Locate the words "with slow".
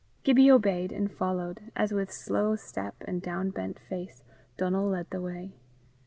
1.93-2.55